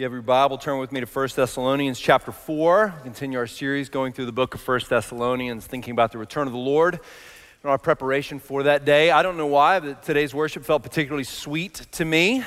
[0.00, 2.94] you have your Bible, turn with me to 1 Thessalonians chapter 4.
[3.02, 6.54] Continue our series going through the book of 1 Thessalonians, thinking about the return of
[6.54, 9.10] the Lord and our preparation for that day.
[9.10, 12.40] I don't know why, but today's worship felt particularly sweet to me.
[12.40, 12.44] I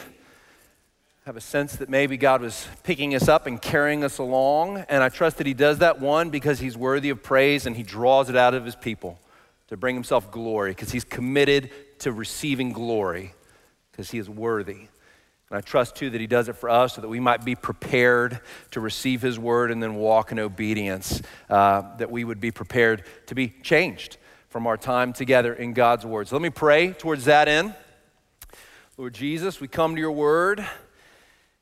[1.27, 5.03] have a sense that maybe God was picking us up and carrying us along, and
[5.03, 8.31] I trust that He does that, one, because He's worthy of praise and He draws
[8.31, 9.19] it out of His people
[9.67, 13.35] to bring Himself glory, because He's committed to receiving glory,
[13.91, 14.87] because He is worthy.
[15.53, 17.53] And I trust too that He does it for us so that we might be
[17.53, 18.39] prepared
[18.71, 23.03] to receive His word and then walk in obedience, uh, that we would be prepared
[23.27, 24.17] to be changed
[24.49, 26.27] from our time together in God's word.
[26.27, 27.75] So let me pray towards that end.
[28.97, 30.67] Lord Jesus, we come to your word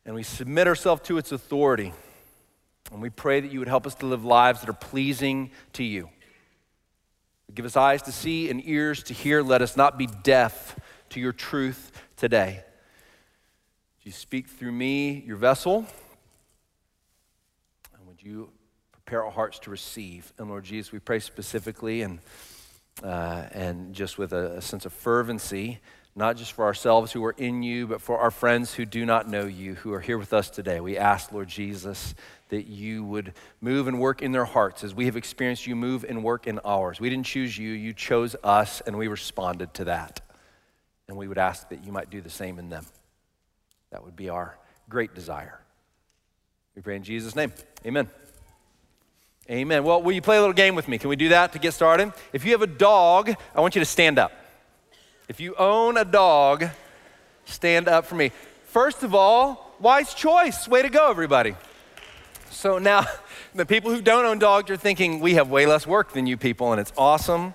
[0.05, 1.91] and we submit ourselves to its authority.
[2.93, 5.84] And we pray that you would help us to live lives that are pleasing to
[5.84, 6.07] you.
[7.53, 9.43] Give us eyes to see and ears to hear.
[9.43, 10.79] Let us not be deaf
[11.09, 12.63] to your truth today.
[14.01, 15.85] Would you speak through me, your vessel?
[17.95, 18.49] And would you
[18.91, 20.34] prepare our hearts to receive?
[20.39, 22.17] And Lord Jesus, we pray specifically and,
[23.03, 25.81] uh, and just with a, a sense of fervency,
[26.15, 29.29] not just for ourselves who are in you, but for our friends who do not
[29.29, 30.79] know you, who are here with us today.
[30.79, 32.15] We ask, Lord Jesus,
[32.49, 36.05] that you would move and work in their hearts as we have experienced you move
[36.09, 36.99] and work in ours.
[36.99, 40.21] We didn't choose you, you chose us, and we responded to that.
[41.07, 42.87] And we would ask that you might do the same in them.
[43.91, 44.57] That would be our
[44.89, 45.59] great desire.
[46.75, 47.51] We pray in Jesus' name.
[47.85, 48.09] Amen.
[49.49, 49.83] Amen.
[49.83, 50.98] Well, will you play a little game with me?
[50.98, 52.13] Can we do that to get started?
[52.31, 54.31] If you have a dog, I want you to stand up.
[55.27, 56.65] If you own a dog,
[57.45, 58.31] stand up for me.
[58.65, 60.67] First of all, wise choice.
[60.67, 61.55] Way to go, everybody.
[62.49, 63.05] So now,
[63.55, 66.38] the people who don't own dogs are thinking, we have way less work than you
[66.38, 67.53] people, and it's awesome.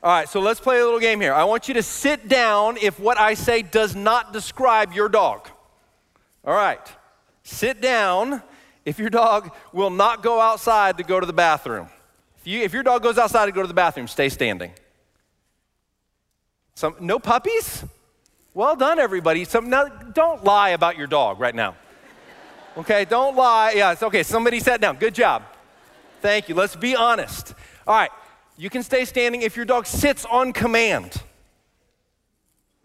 [0.00, 1.34] All right, so let's play a little game here.
[1.34, 5.48] I want you to sit down if what I say does not describe your dog.
[6.44, 6.80] All right,
[7.42, 8.42] sit down
[8.84, 11.88] if your dog will not go outside to go to the bathroom.
[12.38, 14.70] If, you, if your dog goes outside to go to the bathroom, stay standing.
[16.76, 17.84] Some, no puppies?
[18.54, 19.44] Well done, everybody.
[19.44, 21.74] Some, now, don't lie about your dog right now.
[22.76, 23.72] Okay, don't lie.
[23.72, 24.22] Yeah, it's okay.
[24.22, 24.96] Somebody sat down.
[24.96, 25.42] Good job.
[26.22, 26.54] Thank you.
[26.54, 27.52] Let's be honest.
[27.84, 28.10] All right,
[28.58, 31.22] you can stay standing if your dog sits on command.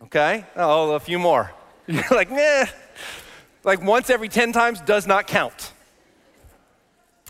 [0.04, 0.46] Okay?
[0.56, 1.52] Oh, a few more.
[1.88, 2.66] You're like, nah.
[3.64, 5.74] Like once every 10 times does not count.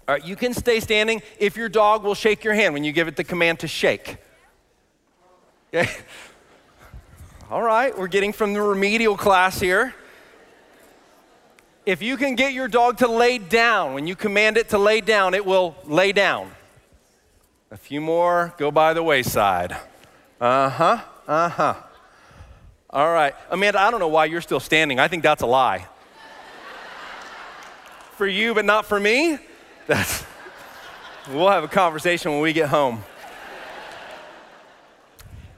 [0.05, 2.91] All right, you can stay standing if your dog will shake your hand when you
[2.91, 4.17] give it the command to shake.
[5.73, 5.89] Okay?
[7.49, 9.95] All right, we're getting from the remedial class here.
[11.85, 14.99] If you can get your dog to lay down, when you command it to lay
[14.99, 16.51] down, it will lay down.
[17.73, 19.75] A few more go by the wayside.
[20.39, 21.73] Uh huh, uh huh.
[22.87, 23.33] All right.
[23.49, 24.99] Amanda, I don't know why you're still standing.
[24.99, 25.87] I think that's a lie.
[28.11, 29.39] for you, but not for me?
[29.87, 30.23] That's,
[31.31, 33.03] we'll have a conversation when we get home.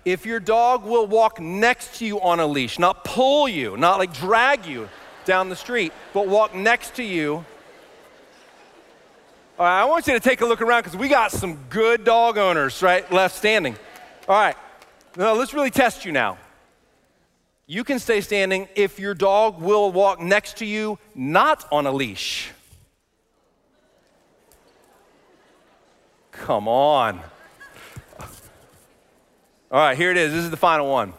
[0.05, 3.99] If your dog will walk next to you on a leash, not pull you, not
[3.99, 4.87] like drag you
[5.25, 7.43] down the street, but walk next to you
[9.57, 12.03] all right, I want you to take a look around because we got some good
[12.03, 13.77] dog owners, right, left standing.
[14.27, 14.55] All right,
[15.15, 16.37] now let's really test you now.
[17.65, 21.91] You can stay standing if your dog will walk next to you, not on a
[21.91, 22.51] leash.
[26.31, 27.21] Come on.
[29.71, 30.33] All right, here it is.
[30.33, 31.13] This is the final one.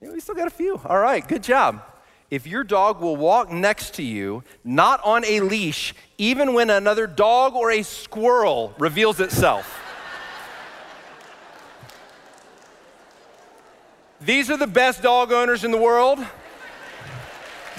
[0.00, 0.80] Yeah, we still got a few.
[0.84, 1.80] All right, good job
[2.30, 7.06] if your dog will walk next to you, not on a leash, even when another
[7.06, 9.80] dog or a squirrel reveals itself.
[14.20, 16.18] These are the best dog owners in the world.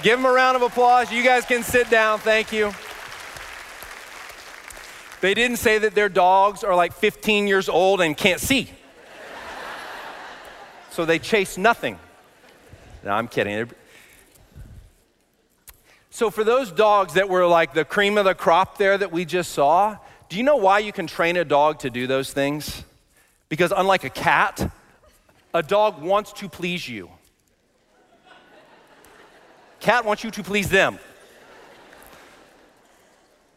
[0.02, 1.12] Give them a round of applause.
[1.12, 2.18] You guys can sit down.
[2.18, 2.72] Thank you.
[5.20, 8.70] They didn't say that their dogs are like 15 years old and can't see.
[10.90, 11.96] So they chase nothing.
[13.04, 13.70] No, I'm kidding.
[16.14, 19.24] So, for those dogs that were like the cream of the crop there that we
[19.24, 19.96] just saw,
[20.28, 22.84] do you know why you can train a dog to do those things?
[23.48, 24.70] Because, unlike a cat,
[25.54, 27.10] a dog wants to please you.
[29.80, 30.98] Cat wants you to please them.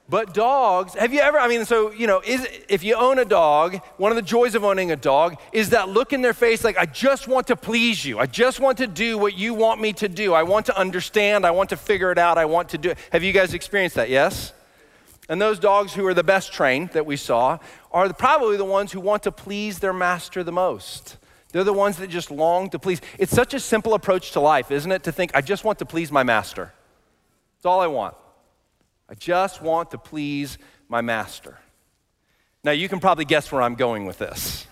[0.07, 3.25] But dogs, have you ever, I mean, so, you know, is, if you own a
[3.25, 6.63] dog, one of the joys of owning a dog is that look in their face
[6.63, 8.19] like, I just want to please you.
[8.19, 10.34] I just want to do what you want me to do.
[10.34, 11.44] I want to understand.
[11.44, 12.38] I want to figure it out.
[12.38, 13.00] I want to do it.
[13.12, 14.10] Have you guys experienced that?
[14.10, 14.54] Yes?
[15.28, 17.58] And those dogs who are the best trained that we saw
[17.92, 21.18] are probably the ones who want to please their master the most.
[21.51, 23.01] They're the ones that just long to please.
[23.18, 25.01] It's such a simple approach to life, isn't it?
[25.04, 26.74] To think, I just want to please my master.
[27.58, 28.13] That's all I want.
[29.10, 30.57] I just want to please
[30.90, 31.60] my master.
[32.63, 34.66] Now, you can probably guess where I'm going with this.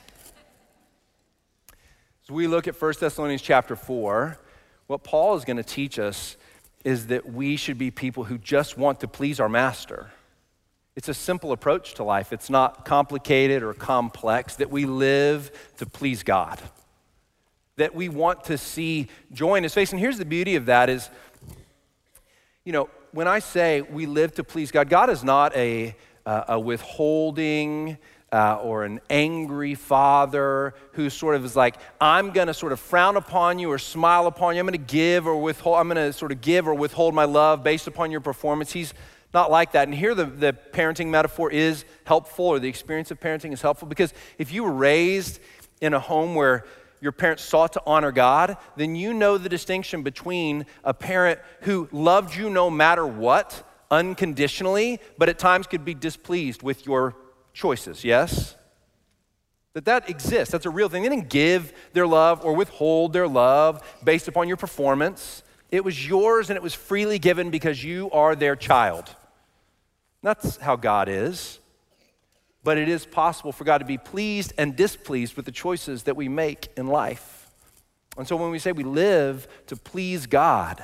[2.24, 4.40] As we look at 1 Thessalonians chapter 4,
[4.88, 6.38] what Paul is going to teach us
[6.84, 10.10] is that we should be people who just want to please our master.
[10.96, 12.34] It's a simple approach to life.
[12.34, 16.60] It's not complicated or complex, that we live to please God.
[17.78, 19.92] That we want to see joy in his face.
[19.92, 21.10] And here's the beauty of that is,
[22.64, 25.96] you know, when I say we live to please God, God is not a,
[26.26, 27.98] uh, a withholding,
[28.32, 32.80] uh, or an angry father who sort of is like, I'm going to sort of
[32.80, 34.60] frown upon you or smile upon you.
[34.60, 37.26] I'm going to give or withhold, I'm going to sort of give or withhold my
[37.26, 38.72] love based upon your performance.
[38.72, 38.96] He's
[39.36, 39.88] not like that.
[39.88, 43.88] And here the, the parenting metaphor is helpful, or the experience of parenting is helpful,
[43.88, 45.40] because if you were raised
[45.80, 46.66] in a home where
[47.04, 51.90] your parents sought to honor God, then you know the distinction between a parent who
[51.92, 57.16] loved you no matter what, unconditionally, but at times could be displeased with your
[57.54, 58.56] choices, yes?
[59.74, 60.52] That that exists.
[60.52, 61.04] That's a real thing.
[61.04, 65.44] They didn't give their love or withhold their love based upon your performance.
[65.72, 69.14] It was yours and it was freely given because you are their child.
[70.22, 71.60] That's how God is.
[72.64, 76.16] But it is possible for God to be pleased and displeased with the choices that
[76.16, 77.50] we make in life.
[78.18, 80.84] And so when we say we live to please God,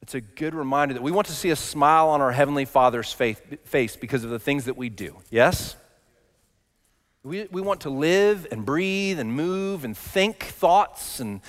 [0.00, 3.12] it's a good reminder that we want to see a smile on our Heavenly Father's
[3.12, 5.16] face because of the things that we do.
[5.30, 5.76] Yes?
[7.22, 11.42] We, we want to live and breathe and move and think thoughts and,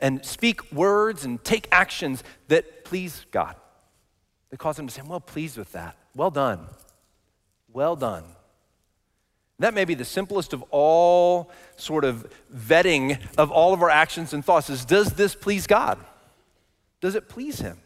[0.00, 3.56] and speak words and take actions that please God.
[4.50, 5.96] That cause Him to say, I'm well pleased with that.
[6.14, 6.60] Well done.
[7.70, 8.24] Well done.
[9.58, 14.32] That may be the simplest of all sort of vetting of all of our actions
[14.32, 15.98] and thoughts is does this please God?
[17.00, 17.78] Does it please Him?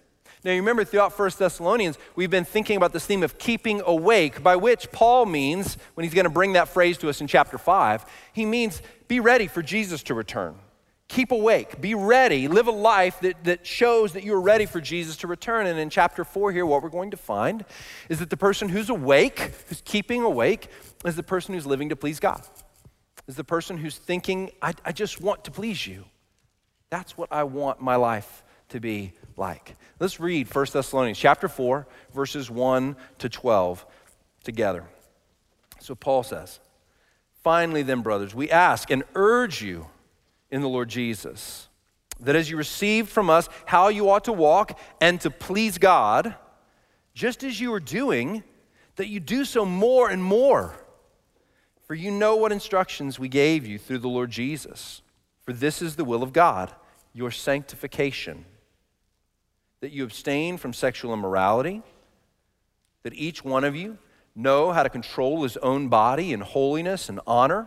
[0.44, 4.42] Now, you remember throughout 1 Thessalonians, we've been thinking about this theme of keeping awake,
[4.42, 7.58] by which Paul means, when he's going to bring that phrase to us in chapter
[7.58, 10.56] 5, he means be ready for Jesus to return.
[11.12, 15.18] Keep awake, be ready, live a life that, that shows that you're ready for Jesus
[15.18, 15.66] to return.
[15.66, 17.66] And in chapter 4 here, what we're going to find
[18.08, 20.68] is that the person who's awake, who's keeping awake,
[21.04, 22.40] is the person who's living to please God,
[23.28, 26.06] is the person who's thinking, I, I just want to please you.
[26.88, 29.76] That's what I want my life to be like.
[30.00, 33.84] Let's read 1 Thessalonians chapter 4, verses 1 to 12
[34.44, 34.84] together.
[35.78, 36.58] So Paul says,
[37.44, 39.88] Finally, then, brothers, we ask and urge you
[40.52, 41.68] in the Lord Jesus
[42.22, 46.34] that as you received from us how you ought to walk and to please God,
[47.14, 48.42] just as you are doing,
[48.96, 50.74] that you do so more and more.
[51.86, 55.02] For you know what instructions we gave you through the Lord Jesus.
[55.44, 56.72] For this is the will of God,
[57.12, 58.44] your sanctification
[59.80, 61.82] that you abstain from sexual immorality,
[63.02, 63.98] that each one of you
[64.36, 67.66] know how to control his own body in holiness and honor,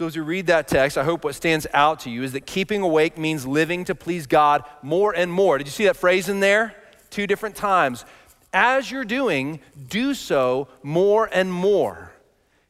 [0.00, 2.46] So, as you read that text, I hope what stands out to you is that
[2.46, 5.58] keeping awake means living to please God more and more.
[5.58, 6.74] Did you see that phrase in there?
[7.10, 8.06] Two different times.
[8.50, 12.12] As you're doing, do so more and more.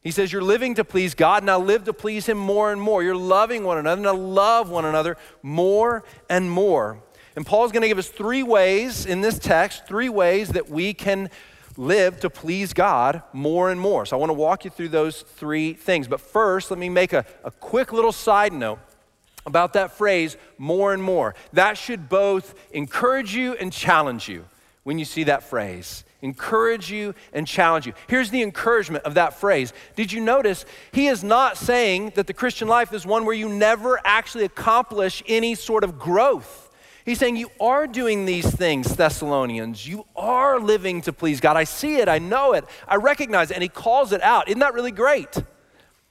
[0.03, 3.01] He says, You're living to please God, now live to please Him more and more.
[3.01, 7.01] You're loving one another, now love one another more and more.
[7.37, 10.95] And Paul's going to give us three ways in this text, three ways that we
[10.95, 11.31] can
[11.77, 14.07] live to please God more and more.
[14.07, 16.09] So I want to walk you through those three things.
[16.09, 18.79] But first, let me make a, a quick little side note
[19.47, 21.35] about that phrase, more and more.
[21.53, 24.45] That should both encourage you and challenge you
[24.83, 26.05] when you see that phrase.
[26.23, 27.95] Encourage you and challenge you.
[28.07, 29.73] Here's the encouragement of that phrase.
[29.97, 33.49] Did you notice he is not saying that the Christian life is one where you
[33.49, 36.70] never actually accomplish any sort of growth?
[37.11, 39.85] He's saying, You are doing these things, Thessalonians.
[39.85, 41.57] You are living to please God.
[41.57, 44.47] I see it, I know it, I recognize it, and he calls it out.
[44.47, 45.43] Isn't that really great?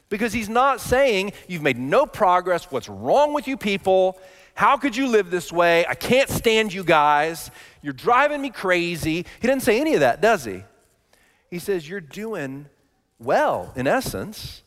[0.10, 2.70] Because he's not saying, You've made no progress.
[2.70, 4.20] What's wrong with you people?
[4.56, 5.86] How could you live this way?
[5.88, 7.50] I can't stand you guys.
[7.82, 9.26] You're driving me crazy.
[9.40, 10.66] He doesn't say any of that, does he?
[11.50, 12.66] He says, You're doing
[13.20, 14.64] well, in essence,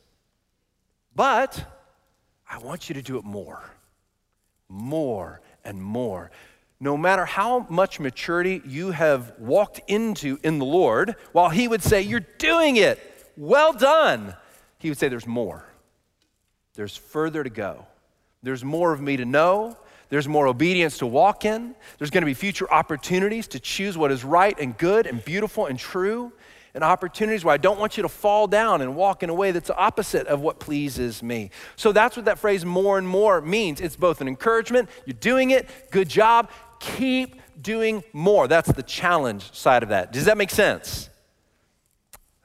[1.15, 1.63] but
[2.51, 3.63] I want you to do it more,
[4.71, 6.31] more and more.
[6.81, 11.83] No matter how much maturity you have walked into in the Lord, while He would
[11.83, 12.99] say, You're doing it,
[13.37, 14.35] well done,
[14.79, 15.65] He would say, There's more.
[16.75, 17.87] There's further to go.
[18.43, 19.77] There's more of me to know.
[20.09, 21.75] There's more obedience to walk in.
[21.99, 25.67] There's going to be future opportunities to choose what is right and good and beautiful
[25.67, 26.33] and true
[26.75, 29.51] and opportunities where I don't want you to fall down and walk in a way
[29.51, 31.51] that's opposite of what pleases me.
[31.77, 33.81] So that's what that phrase more and more means.
[33.81, 36.51] It's both an encouragement, you're doing it, good job,
[36.81, 38.49] keep doing more.
[38.49, 40.13] That's the challenge side of that.
[40.13, 41.11] Does that make sense?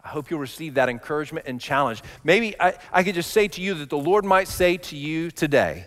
[0.04, 2.02] I hope you'll receive that encouragement and challenge.
[2.24, 5.32] Maybe I, I could just say to you that the Lord might say to you
[5.32, 5.86] today,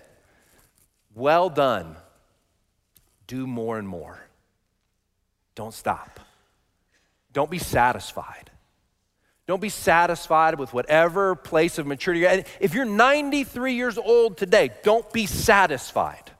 [1.14, 1.96] Well done.
[3.26, 4.18] Do more and more.
[5.54, 6.20] Don't stop.
[7.32, 8.50] Don't be satisfied.
[9.46, 12.46] Don't be satisfied with whatever place of maturity you're at.
[12.60, 16.30] If you're 93 years old today, don't be satisfied.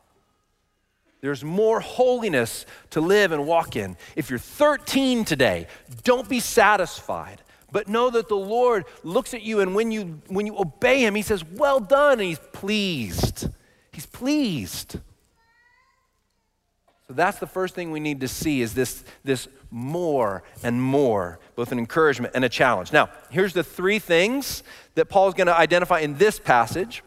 [1.21, 3.97] There's more holiness to live and walk in.
[4.17, 5.67] If you're 13 today,
[6.05, 7.43] don't be satisfied.
[7.73, 11.15] But know that the Lord looks at you, and when you, when you obey Him,
[11.15, 13.49] He says, Well done, and He's pleased.
[13.93, 14.99] He's pleased.
[17.11, 21.41] So that's the first thing we need to see is this, this more and more,
[21.57, 22.93] both an encouragement and a challenge.
[22.93, 24.63] Now, here's the three things
[24.95, 27.03] that Paul's going to identify in this passage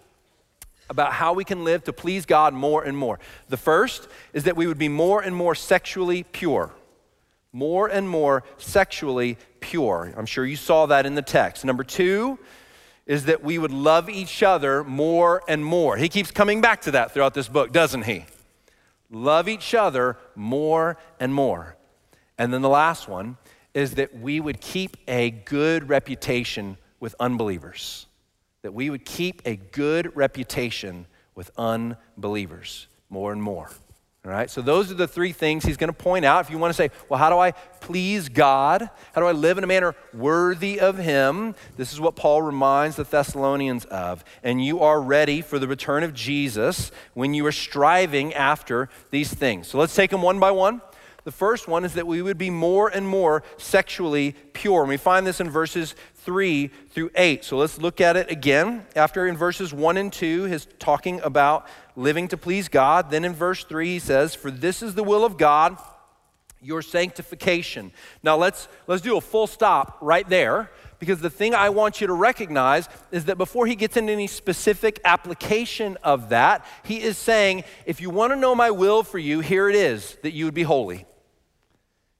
[0.89, 3.17] about how we can live to please God more and more.
[3.47, 6.73] The first is that we would be more and more sexually pure.
[7.53, 10.13] More and more sexually pure.
[10.17, 11.63] I'm sure you saw that in the text.
[11.63, 12.39] Number two
[13.05, 15.95] is that we would love each other more and more.
[15.95, 18.25] He keeps coming back to that throughout this book, doesn't he?
[19.13, 21.77] Love each other more and more.
[22.37, 23.37] And then the last one
[23.73, 28.07] is that we would keep a good reputation with unbelievers.
[28.63, 31.05] That we would keep a good reputation
[31.35, 33.69] with unbelievers more and more.
[34.25, 36.45] All right, so those are the three things he's going to point out.
[36.45, 37.51] If you want to say, well, how do I
[37.81, 38.89] please God?
[39.13, 41.55] How do I live in a manner worthy of Him?
[41.75, 44.23] This is what Paul reminds the Thessalonians of.
[44.41, 49.33] And you are ready for the return of Jesus when you are striving after these
[49.33, 49.67] things.
[49.67, 50.81] So let's take them one by one.
[51.25, 54.81] The first one is that we would be more and more sexually pure.
[54.81, 57.43] And we find this in verses 3 through 8.
[57.43, 58.85] So let's look at it again.
[58.95, 63.11] After in verses 1 and 2, he's talking about living to please God.
[63.11, 65.77] Then in verse 3, he says, For this is the will of God,
[66.61, 67.91] your sanctification.
[68.23, 72.07] Now let's, let's do a full stop right there because the thing I want you
[72.07, 77.17] to recognize is that before he gets into any specific application of that, he is
[77.17, 80.45] saying, If you want to know my will for you, here it is that you
[80.45, 81.05] would be holy.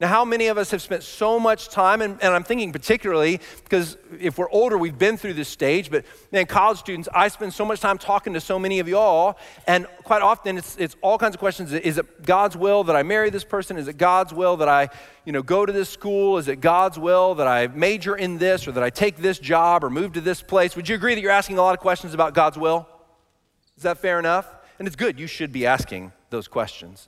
[0.04, 3.40] Now, how many of us have spent so much time, and, and, I'm thinking particularly
[3.64, 7.54] because if we're older, we've been through this stage, but man, college students, I spend
[7.54, 11.18] so much time talking to so many of y'all, and quite often it's, it's all
[11.18, 11.72] kinds of questions.
[11.72, 13.78] Is it God's will that I marry this person?
[13.78, 14.90] Is it God's will that I
[15.24, 16.38] you know, go to this school?
[16.38, 19.86] Is it God's will that I major in this or that I take this job
[19.86, 20.76] or move to this place?
[20.76, 22.90] Would you agree that you're asking a lot of questions about God's will?
[23.78, 24.54] Is that fair enough?
[24.80, 25.18] And it's good.
[25.18, 27.08] You should be asking those questions.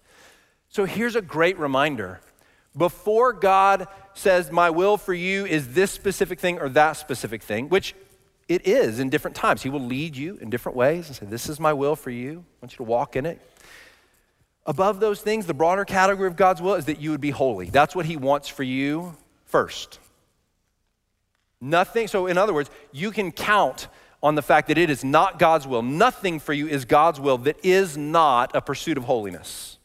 [0.69, 2.21] So here's a great reminder
[2.75, 7.69] before God says, My will for you is this specific thing or that specific thing,
[7.69, 7.95] which
[8.47, 9.63] it is in different times.
[9.63, 12.43] He will lead you in different ways and say, This is my will for you.
[12.61, 13.41] I want you to walk in it.
[14.65, 17.69] Above those things, the broader category of God's will is that you would be holy.
[17.69, 19.15] That's what He wants for you
[19.45, 19.99] first.
[21.61, 23.87] Nothing, so in other words, you can count
[24.21, 25.83] on the fact that it is not God's will.
[25.83, 29.77] Nothing for you is God's will that is not a pursuit of holiness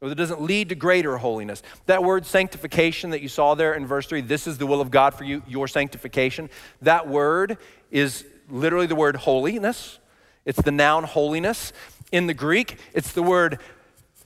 [0.00, 1.62] or that doesn't lead to greater holiness.
[1.86, 4.90] That word sanctification that you saw there in verse 3, this is the will of
[4.90, 6.50] God for you, your sanctification.
[6.82, 7.56] That word
[7.90, 9.98] is literally the word holiness.
[10.44, 11.72] It's the noun holiness.
[12.12, 13.58] In the Greek, it's the word,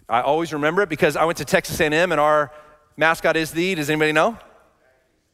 [0.09, 2.53] I always remember it because I went to Texas A&M and our
[2.97, 4.37] mascot is the, does anybody know?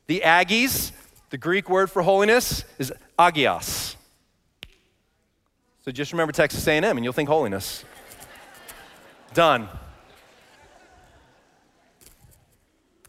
[0.06, 0.92] The Aggies.
[1.30, 3.96] The Greek word for holiness is agios.
[5.84, 7.84] So just remember Texas A&M and you'll think holiness.
[9.34, 9.68] Done.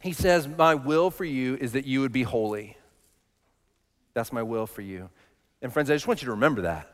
[0.08, 2.78] He says, My will for you is that you would be holy.
[4.14, 5.10] That's my will for you.
[5.62, 6.90] And friends, I just want you to remember that.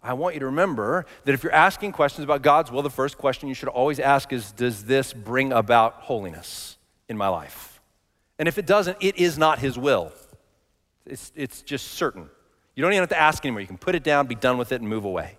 [0.00, 3.18] I want you to remember that if you're asking questions about God's will, the first
[3.18, 6.78] question you should always ask is Does this bring about holiness
[7.08, 7.80] in my life?
[8.38, 10.12] And if it doesn't, it is not His will.
[11.04, 12.30] It's, it's just certain.
[12.76, 13.62] You don't even have to ask anymore.
[13.62, 15.36] You can put it down, be done with it, and move away.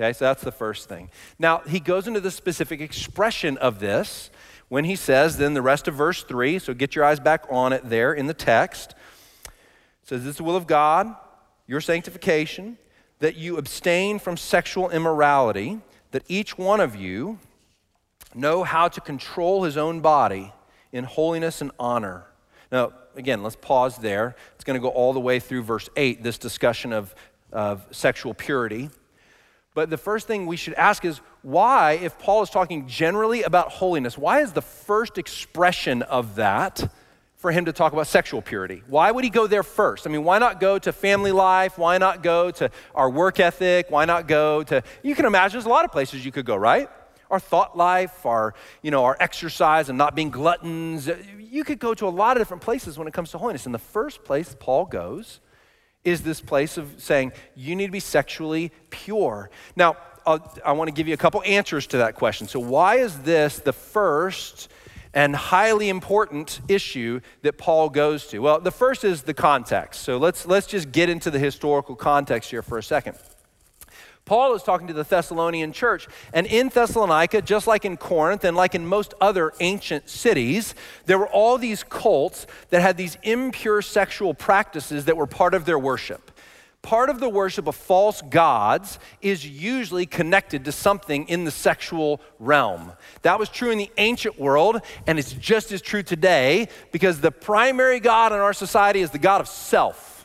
[0.00, 1.10] Okay, so that's the first thing.
[1.38, 4.30] Now, he goes into the specific expression of this
[4.68, 7.72] when he says, then the rest of verse 3, so get your eyes back on
[7.72, 8.94] it there in the text.
[10.02, 11.14] Says, This is the will of God,
[11.66, 12.78] your sanctification,
[13.20, 15.80] that you abstain from sexual immorality,
[16.10, 17.38] that each one of you
[18.34, 20.52] know how to control his own body
[20.92, 22.24] in holiness and honor.
[22.70, 24.36] Now, again, let's pause there.
[24.54, 27.14] It's going to go all the way through verse 8, this discussion of,
[27.52, 28.90] of sexual purity.
[29.76, 33.68] But the first thing we should ask is why, if Paul is talking generally about
[33.68, 36.90] holiness, why is the first expression of that
[37.34, 38.82] for him to talk about sexual purity?
[38.88, 40.06] Why would he go there first?
[40.06, 41.76] I mean, why not go to family life?
[41.76, 43.90] Why not go to our work ethic?
[43.90, 46.56] Why not go to, you can imagine there's a lot of places you could go,
[46.56, 46.88] right?
[47.30, 51.10] Our thought life, our, you know, our exercise and not being gluttons.
[51.38, 53.66] You could go to a lot of different places when it comes to holiness.
[53.66, 55.40] And the first place Paul goes
[56.06, 59.50] is this place of saying you need to be sexually pure.
[59.74, 62.48] Now, I'll, i want to give you a couple answers to that question.
[62.48, 64.68] So, why is this the first
[65.12, 68.38] and highly important issue that Paul goes to?
[68.38, 70.02] Well, the first is the context.
[70.02, 73.16] So, let's, let's just get into the historical context here for a second.
[74.26, 76.08] Paul is talking to the Thessalonian church.
[76.32, 80.74] And in Thessalonica, just like in Corinth and like in most other ancient cities,
[81.06, 85.64] there were all these cults that had these impure sexual practices that were part of
[85.64, 86.32] their worship.
[86.82, 92.20] Part of the worship of false gods is usually connected to something in the sexual
[92.40, 92.92] realm.
[93.22, 97.32] That was true in the ancient world, and it's just as true today because the
[97.32, 100.15] primary God in our society is the God of self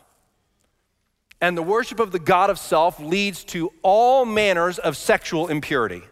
[1.41, 6.03] and the worship of the God of self leads to all manners of sexual impurity.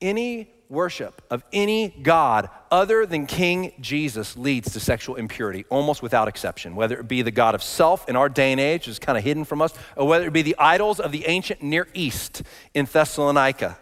[0.00, 6.26] Any worship of any God other than King Jesus leads to sexual impurity, almost without
[6.26, 8.98] exception, whether it be the God of self in our day and age, which is
[8.98, 11.86] kind of hidden from us, or whether it be the idols of the ancient Near
[11.94, 13.78] East in Thessalonica.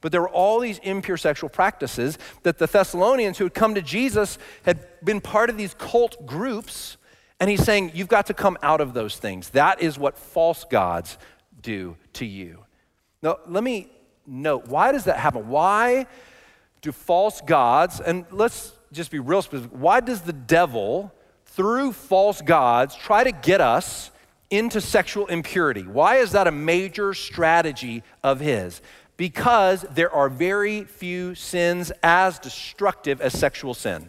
[0.00, 3.82] But there were all these impure sexual practices that the Thessalonians who had come to
[3.82, 6.96] Jesus had been part of these cult groups
[7.42, 9.50] and he's saying, You've got to come out of those things.
[9.50, 11.18] That is what false gods
[11.60, 12.64] do to you.
[13.20, 13.90] Now, let me
[14.24, 15.48] note why does that happen?
[15.48, 16.06] Why
[16.82, 21.12] do false gods, and let's just be real specific, why does the devil,
[21.46, 24.12] through false gods, try to get us
[24.48, 25.82] into sexual impurity?
[25.82, 28.80] Why is that a major strategy of his?
[29.16, 34.06] Because there are very few sins as destructive as sexual sin.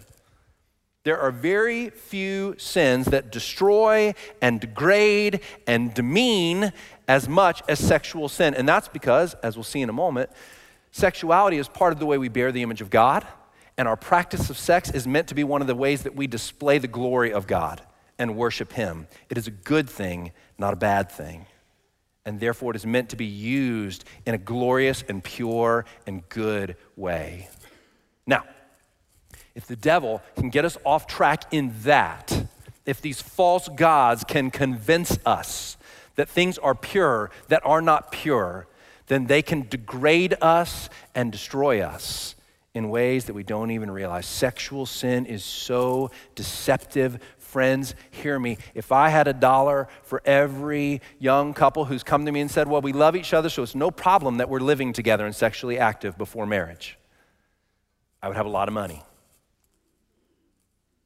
[1.04, 6.72] There are very few sins that destroy and degrade and demean
[7.10, 8.54] as much as sexual sin.
[8.54, 10.30] And that's because, as we'll see in a moment,
[10.92, 13.28] sexuality is part of the way we bear the image of God.
[13.78, 16.26] And our practice of sex is meant to be one of the ways that we
[16.26, 17.82] display the glory of God
[18.18, 19.08] and worship Him.
[19.30, 21.48] It is a good thing, not a bad thing.
[22.26, 26.78] And therefore, it is meant to be used in a glorious and pure and good
[26.96, 27.50] way.
[28.26, 28.44] Now,
[29.56, 32.46] if the devil can get us off track in that,
[32.86, 35.78] if these false gods can convince us
[36.16, 38.68] that things are pure that are not pure,
[39.08, 42.36] then they can degrade us and destroy us
[42.74, 44.26] in ways that we don't even realize.
[44.26, 47.20] Sexual sin is so deceptive.
[47.38, 48.58] Friends, hear me.
[48.74, 52.68] If I had a dollar for every young couple who's come to me and said,
[52.68, 55.78] Well, we love each other, so it's no problem that we're living together and sexually
[55.78, 56.98] active before marriage,
[58.22, 59.04] I would have a lot of money.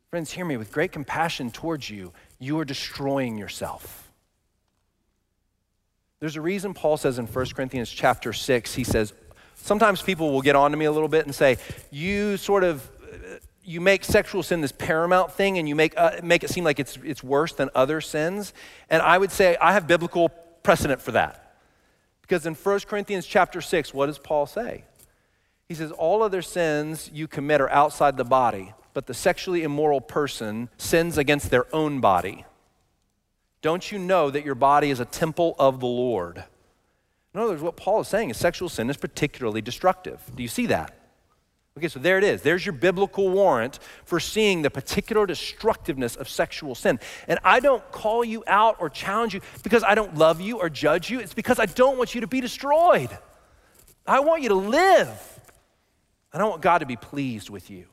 [0.10, 4.12] Friends, hear me with great compassion towards you, you are destroying yourself.
[6.20, 9.14] There's a reason Paul says in 1 Corinthians chapter 6, he says,
[9.56, 11.58] sometimes people will get on to me a little bit and say,
[11.92, 12.90] you sort of
[13.68, 16.80] you make sexual sin this paramount thing and you make, uh, make it seem like
[16.80, 18.54] it's, it's worse than other sins.
[18.90, 20.30] And I would say I have biblical
[20.64, 21.58] precedent for that.
[22.22, 24.86] Because in 1 Corinthians chapter 6, what does Paul say?
[25.68, 30.02] He says, All other sins you commit are outside the body, but the sexually immoral
[30.02, 32.44] person sins against their own body.
[33.62, 36.44] Don't you know that your body is a temple of the Lord?
[37.32, 40.20] In other words, what Paul is saying is sexual sin is particularly destructive.
[40.36, 40.98] Do you see that?
[41.78, 42.42] Okay, so there it is.
[42.42, 47.00] There's your biblical warrant for seeing the particular destructiveness of sexual sin.
[47.28, 50.72] And I don't call you out or challenge you because I don't love you or
[50.72, 51.20] judge you.
[51.20, 53.16] It's because I don't want you to be destroyed.
[54.08, 55.40] I want you to live.
[56.34, 57.86] I don't want God to be pleased with you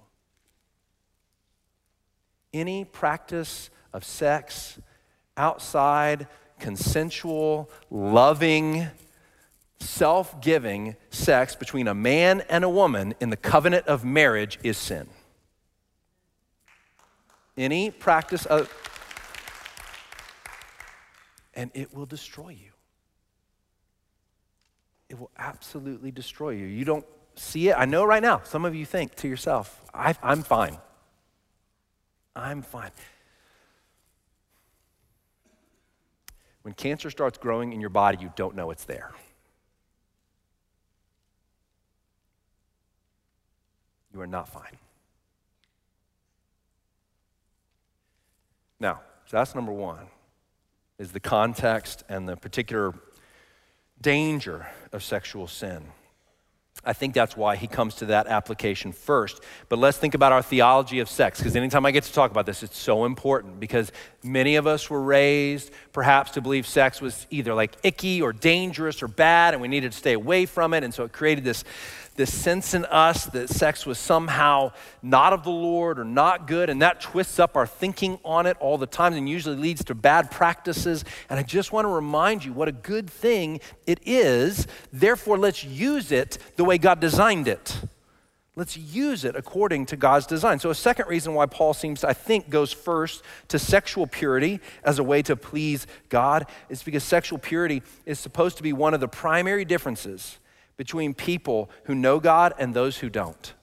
[2.55, 4.79] any practice of sex
[5.37, 6.27] outside
[6.59, 8.87] consensual, loving,
[9.81, 14.79] self giving sex between a man and a woman in the covenant of marriage is
[14.79, 15.09] sin.
[17.57, 18.73] Any practice of.
[21.53, 22.71] And it will destroy you.
[25.09, 26.67] It will absolutely destroy you.
[26.67, 27.77] You don't see it.
[27.79, 30.79] I know right now, some of you think to yourself, I'm fine.
[32.37, 32.91] I'm fine.
[36.63, 39.13] When cancer starts growing in your body, you don't know it's there.
[44.13, 44.79] You are not fine.
[48.81, 50.07] Now, so that's number one,
[50.99, 52.95] is the context and the particular
[54.01, 55.83] danger of sexual sin.
[56.83, 59.41] I think that's why he comes to that application first.
[59.69, 62.47] But let's think about our theology of sex, because anytime I get to talk about
[62.47, 67.27] this, it's so important because many of us were raised perhaps to believe sex was
[67.31, 70.85] either like icky or dangerous or bad, and we needed to stay away from it.
[70.85, 71.65] And so it created this
[72.17, 74.73] this sense in us that sex was somehow
[75.03, 78.57] not of the Lord or not good, and that twists up our thinking on it
[78.61, 81.05] all the time and usually leads to bad practices.
[81.29, 84.67] And I just want to remind you what a good thing it is.
[84.93, 87.77] Therefore, let's use it the way God designed it.
[88.57, 90.61] Let's use it according to God's design.
[90.61, 94.61] So, a second reason why Paul seems to, I think, goes first to sexual purity
[94.85, 98.95] as a way to please God is because sexual purity is supposed to be one
[98.95, 100.39] of the primary differences
[100.77, 103.55] between people who know God and those who don't.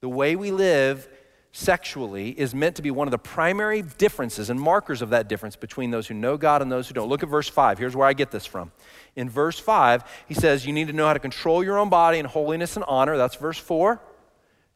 [0.00, 1.08] The way we live
[1.52, 5.56] sexually is meant to be one of the primary differences and markers of that difference
[5.56, 7.08] between those who know God and those who don't.
[7.08, 7.78] Look at verse 5.
[7.78, 8.70] Here's where I get this from.
[9.16, 12.18] In verse 5, he says, You need to know how to control your own body
[12.18, 13.16] in holiness and honor.
[13.16, 14.00] That's verse 4.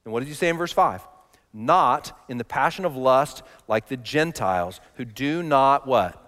[0.05, 1.07] And what did he say in verse 5?
[1.53, 6.19] Not in the passion of lust like the Gentiles who do not what?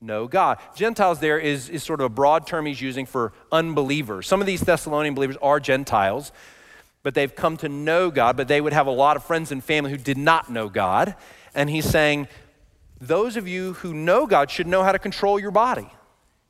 [0.00, 0.58] Know God.
[0.74, 4.26] Gentiles there is, is sort of a broad term he's using for unbelievers.
[4.26, 6.32] Some of these Thessalonian believers are Gentiles,
[7.02, 9.62] but they've come to know God, but they would have a lot of friends and
[9.62, 11.16] family who did not know God.
[11.54, 12.28] And he's saying,
[13.00, 15.88] those of you who know God should know how to control your body.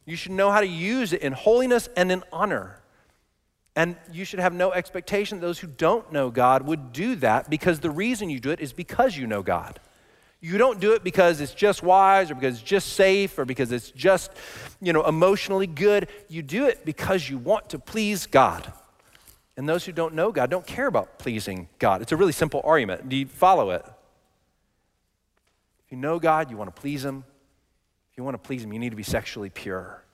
[0.05, 2.81] You should know how to use it in holiness and in honor.
[3.77, 7.49] And you should have no expectation that those who don't know God would do that
[7.49, 9.79] because the reason you do it is because you know God.
[10.41, 13.73] You don't do it because it's just wise or because it's just safe or because
[13.73, 14.31] it's just,
[14.81, 16.09] you know, emotionally good.
[16.29, 18.73] You do it because you want to please God.
[19.57, 22.03] And those who don't know God don't care about pleasing God.
[22.03, 23.09] It's a really simple argument.
[23.09, 23.85] Do you follow it?
[25.85, 27.25] If you know God, you want to please Him.
[28.13, 30.05] If you want to please Him, you need to be sexually pure.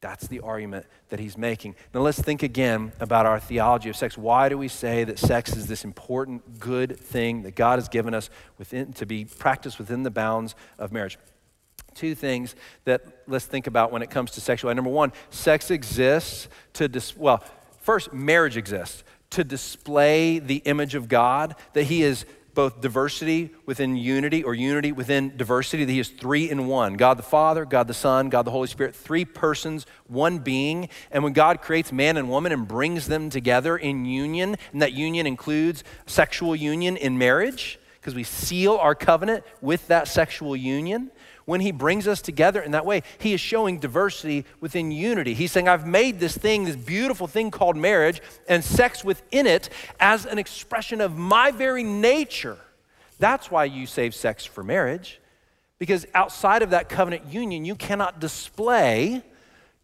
[0.00, 1.74] That's the argument that he's making.
[1.92, 4.16] Now let's think again about our theology of sex.
[4.16, 8.14] Why do we say that sex is this important, good thing that God has given
[8.14, 11.18] us within, to be practiced within the bounds of marriage?
[11.94, 14.76] Two things that let's think about when it comes to sexuality.
[14.76, 17.42] Number one, sex exists to, dis- well,
[17.80, 22.24] first, marriage exists to display the image of God, that he is
[22.58, 27.16] both diversity within unity or unity within diversity, that He is three in one God
[27.16, 30.88] the Father, God the Son, God the Holy Spirit, three persons, one being.
[31.12, 34.92] And when God creates man and woman and brings them together in union, and that
[34.92, 41.12] union includes sexual union in marriage, because we seal our covenant with that sexual union
[41.48, 45.32] when he brings us together in that way, he is showing diversity within unity.
[45.32, 49.70] He's saying, I've made this thing, this beautiful thing called marriage, and sex within it
[49.98, 52.58] as an expression of my very nature.
[53.18, 55.22] That's why you save sex for marriage,
[55.78, 59.22] because outside of that covenant union, you cannot display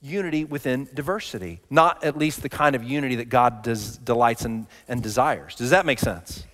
[0.03, 3.63] unity within diversity, not at least the kind of unity that God
[4.05, 5.55] delights in and desires.
[5.55, 6.45] Does that make sense?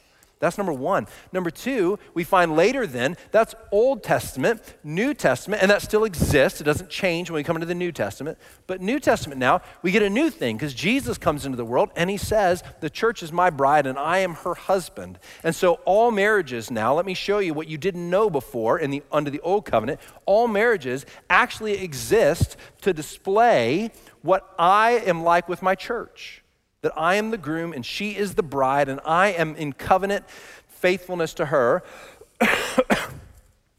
[0.41, 1.07] That's number one.
[1.33, 6.63] Number two, we find later then, that's Old Testament, New Testament, and that still exists.
[6.63, 8.39] It doesn't change when we come into the New Testament.
[8.67, 11.91] But New Testament now, we get a new thing because Jesus comes into the world
[11.95, 15.19] and he says, The church is my bride and I am her husband.
[15.45, 18.91] And so all marriages now, let me show you what you didn't know before in
[18.91, 23.91] the, under the Old Covenant, all marriages actually exist to display
[24.23, 26.43] what I am like with my church
[26.83, 30.25] that I am the groom and she is the bride, and I am in covenant
[30.69, 31.83] faithfulness to her.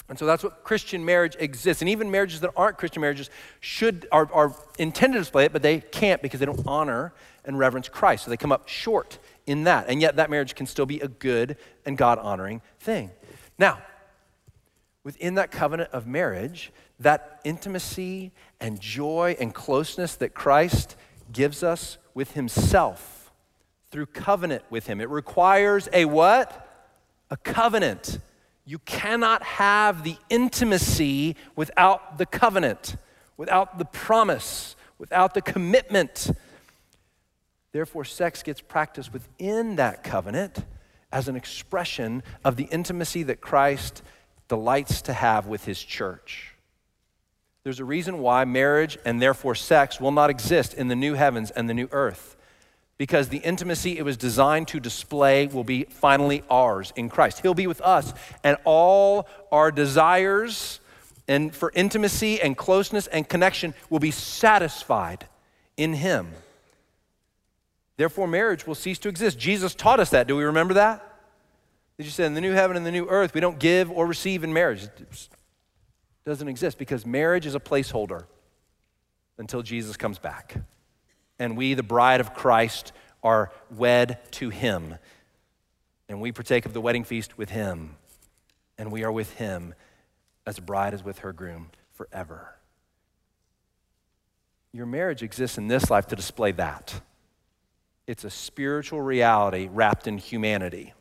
[0.07, 1.81] and so that's what Christian marriage exists.
[1.81, 5.61] And even marriages that aren't Christian marriages should are, are intended to display it, but
[5.61, 8.25] they can't because they don't honor and reverence Christ.
[8.25, 9.87] So they come up short in that.
[9.87, 13.09] And yet that marriage can still be a good and God honoring thing.
[13.57, 13.79] Now,
[15.03, 20.95] within that covenant of marriage, that intimacy and joy and closeness that Christ
[21.31, 23.31] gives us with himself
[23.91, 25.01] through covenant with him.
[25.01, 26.67] It requires a what?
[27.29, 28.19] A covenant.
[28.65, 32.95] You cannot have the intimacy without the covenant,
[33.37, 36.31] without the promise, without the commitment.
[37.71, 40.63] Therefore, sex gets practiced within that covenant
[41.11, 44.01] as an expression of the intimacy that Christ
[44.47, 46.50] delights to have with his church.
[47.63, 51.51] There's a reason why marriage and therefore sex will not exist in the new heavens
[51.51, 52.35] and the new earth.
[52.97, 57.39] Because the intimacy it was designed to display will be finally ours in Christ.
[57.41, 60.79] He'll be with us, and all our desires
[61.27, 65.27] and for intimacy and closeness and connection will be satisfied
[65.77, 66.27] in Him.
[67.97, 69.39] Therefore, marriage will cease to exist.
[69.39, 70.27] Jesus taught us that.
[70.27, 71.07] Do we remember that?
[71.97, 74.07] Did you say in the new heaven and the new earth, we don't give or
[74.07, 74.83] receive in marriage?
[74.83, 75.29] It
[76.25, 78.25] doesn't exist because marriage is a placeholder
[79.37, 80.55] until Jesus comes back.
[81.39, 82.91] And we, the bride of Christ,
[83.23, 84.95] are wed to him.
[86.07, 87.95] And we partake of the wedding feast with him.
[88.77, 89.73] And we are with him
[90.45, 92.55] as a bride is with her groom forever.
[94.73, 97.01] Your marriage exists in this life to display that.
[98.07, 100.93] It's a spiritual reality wrapped in humanity.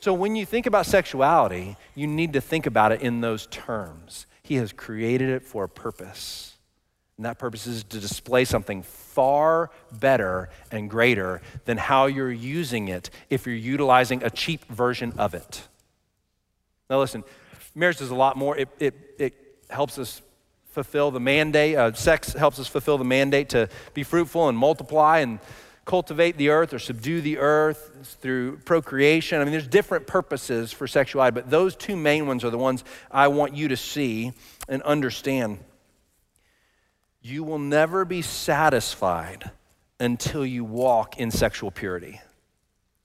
[0.00, 4.26] So when you think about sexuality, you need to think about it in those terms.
[4.42, 6.56] He has created it for a purpose.
[7.16, 12.86] And that purpose is to display something far better and greater than how you're using
[12.86, 15.66] it if you're utilizing a cheap version of it.
[16.88, 17.24] Now, listen,
[17.74, 18.56] marriage is a lot more.
[18.56, 19.34] It, it, it
[19.68, 20.22] helps us
[20.70, 25.18] fulfill the mandate, uh, sex helps us fulfill the mandate to be fruitful and multiply
[25.18, 25.40] and
[25.88, 29.40] cultivate the earth or subdue the earth through procreation.
[29.40, 32.84] I mean, there's different purposes for sexuality, but those two main ones are the ones
[33.10, 34.32] I want you to see
[34.68, 35.60] and understand.
[37.22, 39.50] You will never be satisfied
[39.98, 42.20] until you walk in sexual purity.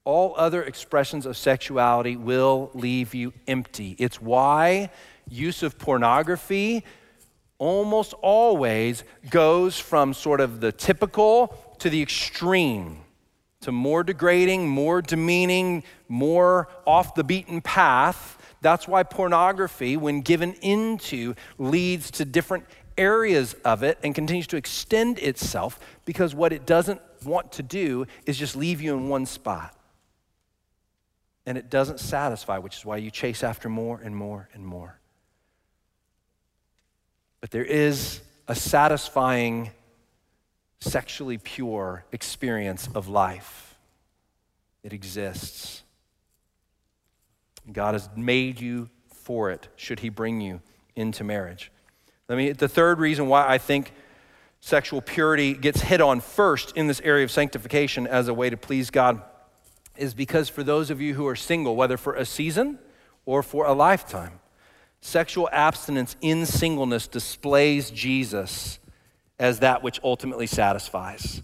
[0.03, 3.95] All other expressions of sexuality will leave you empty.
[3.97, 4.89] It's why
[5.29, 6.83] use of pornography
[7.59, 12.99] almost always goes from sort of the typical to the extreme,
[13.62, 18.38] to more degrading, more demeaning, more off the beaten path.
[18.62, 22.65] That's why pornography, when given into, leads to different
[22.97, 28.05] areas of it and continues to extend itself because what it doesn't want to do
[28.25, 29.75] is just leave you in one spot.
[31.45, 34.99] And it doesn't satisfy, which is why you chase after more and more and more.
[37.41, 39.71] But there is a satisfying
[40.83, 43.75] sexually pure experience of life.
[44.83, 45.83] It exists.
[47.71, 50.61] God has made you for it, should He bring you
[50.95, 51.71] into marriage.
[52.27, 53.93] Let me, the third reason why I think
[54.59, 58.57] sexual purity gets hit on first in this area of sanctification as a way to
[58.57, 59.21] please God
[59.95, 62.79] is because for those of you who are single, whether for a season
[63.25, 64.39] or for a lifetime,
[65.01, 68.79] sexual abstinence in singleness displays Jesus
[69.43, 71.41] as that which ultimately satisfies.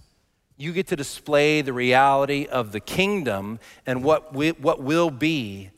[0.56, 5.72] You get to display the reality of the kingdom and what, what will be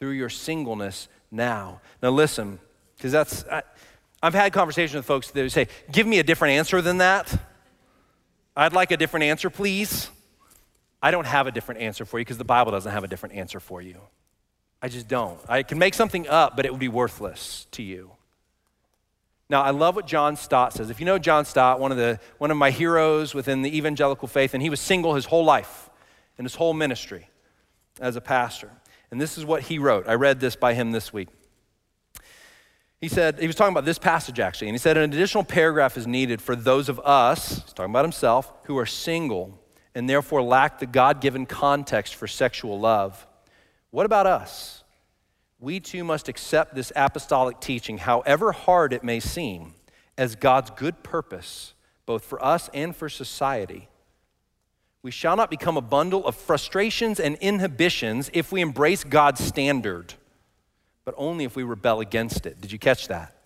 [0.00, 1.82] through your singleness now.
[2.02, 2.58] Now, listen,
[2.96, 3.62] because that's, I,
[4.22, 7.30] I've had conversations with folks that say, Give me a different answer than that.
[8.56, 10.08] I'd like a different answer, please.
[11.02, 13.34] I don't have a different answer for you because the Bible doesn't have a different
[13.34, 14.00] answer for you.
[14.80, 15.38] I just don't.
[15.46, 18.12] I can make something up, but it would be worthless to you.
[19.52, 20.88] Now, I love what John Stott says.
[20.88, 24.26] If you know John Stott, one of, the, one of my heroes within the evangelical
[24.26, 25.90] faith, and he was single his whole life
[26.38, 27.28] and his whole ministry
[28.00, 28.70] as a pastor.
[29.10, 30.08] And this is what he wrote.
[30.08, 31.28] I read this by him this week.
[32.98, 35.98] He said, he was talking about this passage actually, and he said, an additional paragraph
[35.98, 39.60] is needed for those of us, he's talking about himself, who are single
[39.94, 43.26] and therefore lack the God given context for sexual love.
[43.90, 44.81] What about us?
[45.62, 49.72] We too must accept this apostolic teaching, however hard it may seem,
[50.18, 51.72] as God's good purpose,
[52.04, 53.88] both for us and for society.
[55.04, 60.14] We shall not become a bundle of frustrations and inhibitions if we embrace God's standard,
[61.04, 62.60] but only if we rebel against it.
[62.60, 63.36] Did you catch that?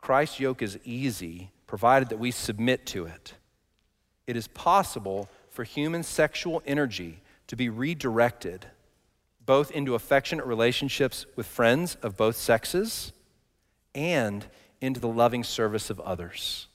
[0.00, 3.34] Christ's yoke is easy, provided that we submit to it.
[4.26, 8.66] It is possible for human sexual energy to be redirected
[9.44, 13.12] both into affectionate relationships with friends of both sexes
[13.94, 14.46] and
[14.80, 16.68] into the loving service of others.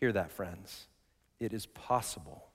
[0.00, 0.86] Hear that, friends.
[1.38, 2.46] It is possible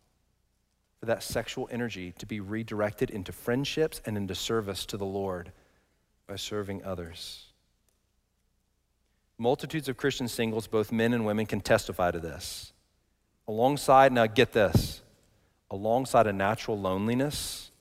[0.99, 5.51] for that sexual energy to be redirected into friendships and into service to the Lord
[6.27, 7.43] by serving others.
[9.37, 12.73] Multitudes of Christian singles, both men and women, can testify to this.
[13.47, 15.01] Alongside, now get this,
[15.75, 17.71] alongside a natural loneliness,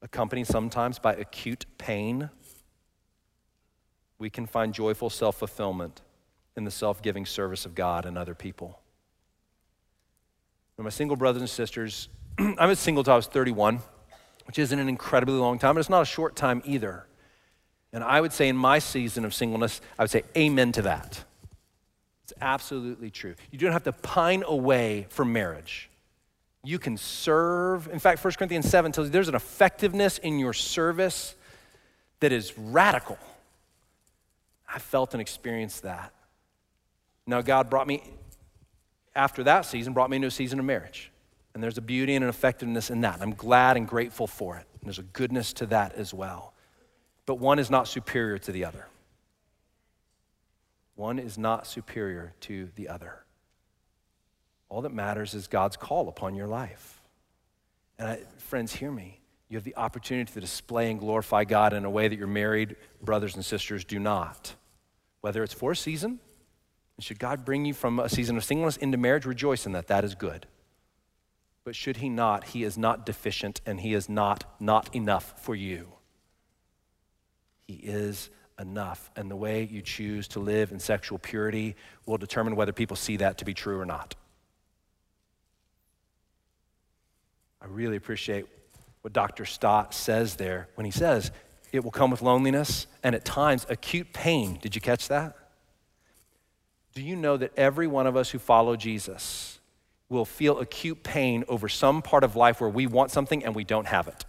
[0.00, 2.30] accompanied sometimes by acute pain,
[4.18, 6.00] we can find joyful self fulfillment
[6.56, 8.80] in the self giving service of God and other people.
[10.76, 13.80] For my single brothers and sisters, I was single until I was 31,
[14.46, 17.04] which isn't an incredibly long time, but it's not a short time either.
[17.92, 21.24] And I would say in my season of singleness, I would say amen to that.
[22.22, 23.34] It's absolutely true.
[23.50, 25.88] You don't have to pine away for marriage.
[26.68, 27.88] You can serve.
[27.88, 31.34] In fact, 1 Corinthians 7 tells you there's an effectiveness in your service
[32.20, 33.16] that is radical.
[34.68, 36.12] I felt and experienced that.
[37.26, 38.02] Now, God brought me,
[39.14, 41.10] after that season, brought me into a season of marriage.
[41.54, 43.22] And there's a beauty and an effectiveness in that.
[43.22, 44.66] I'm glad and grateful for it.
[44.74, 46.52] And there's a goodness to that as well.
[47.24, 48.84] But one is not superior to the other.
[50.96, 53.24] One is not superior to the other.
[54.68, 57.00] All that matters is God's call upon your life.
[57.98, 59.20] And I, friends, hear me.
[59.48, 62.76] You have the opportunity to display and glorify God in a way that your married
[63.02, 64.54] brothers and sisters do not.
[65.20, 66.20] Whether it's for a season,
[66.96, 69.86] and should God bring you from a season of singleness into marriage, rejoice in that.
[69.86, 70.46] That is good.
[71.64, 75.54] But should He not, He is not deficient and He is not not enough for
[75.54, 75.92] you.
[77.66, 79.10] He is enough.
[79.16, 83.16] And the way you choose to live in sexual purity will determine whether people see
[83.18, 84.14] that to be true or not.
[87.60, 88.46] I really appreciate
[89.02, 89.44] what Dr.
[89.44, 91.30] Stott says there when he says
[91.72, 94.58] it will come with loneliness and at times acute pain.
[94.60, 95.36] Did you catch that?
[96.94, 99.60] Do you know that every one of us who follow Jesus
[100.08, 103.64] will feel acute pain over some part of life where we want something and we
[103.64, 104.24] don't have it?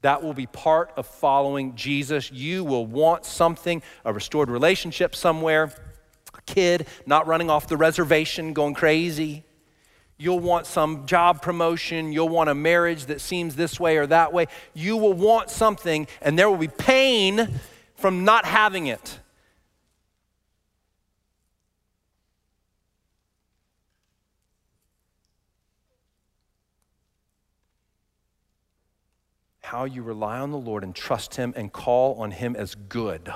[0.00, 2.32] That will be part of following Jesus.
[2.32, 5.72] You will want something, a restored relationship somewhere,
[6.34, 9.44] a kid not running off the reservation going crazy
[10.22, 12.12] You'll want some job promotion.
[12.12, 14.46] You'll want a marriage that seems this way or that way.
[14.72, 17.58] You will want something, and there will be pain
[17.96, 19.18] from not having it.
[29.62, 33.28] How you rely on the Lord and trust Him and call on Him as good,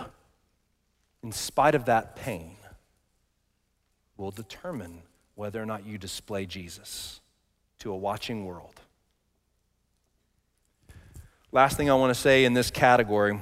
[1.24, 2.58] in spite of that pain,
[4.16, 5.02] will determine
[5.36, 7.20] whether or not you display Jesus
[7.78, 8.80] to a watching world.
[11.52, 13.38] Last thing I want to say in this category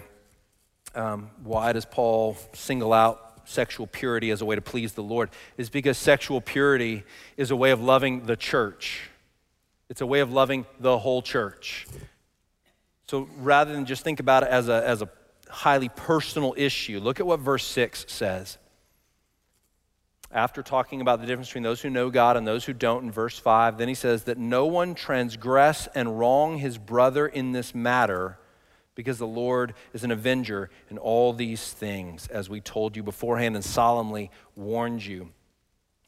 [0.95, 5.31] um, why does Paul single out sexual purity as a way to please the Lord?
[5.57, 7.03] Is because sexual purity
[7.37, 9.11] is a way of loving the church,
[9.89, 11.87] it's a way of loving the whole church.
[13.09, 15.09] So rather than just think about it as a, as a
[15.51, 18.59] highly personal issue, look at what verse 6 says
[20.35, 23.11] after talking about the difference between those who know God and those who don't in
[23.13, 27.73] verse 5, then he says that no one transgress and wrong his brother in this
[27.75, 28.37] matter
[28.97, 33.55] because the Lord is an avenger in all these things, as we told you beforehand
[33.55, 35.31] and solemnly warned you.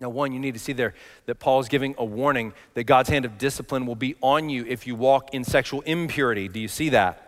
[0.00, 3.08] Now, one, you need to see there that Paul is giving a warning that God's
[3.08, 6.48] hand of discipline will be on you if you walk in sexual impurity.
[6.48, 7.25] Do you see that?